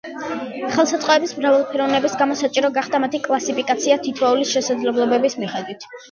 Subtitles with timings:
[0.75, 5.87] ხელსაწყოების მრავალფეროვნების გამო საჭირო გახდა მათი კლასიფიკაცია თითოეულის შესაძლებლობების მიხედვით.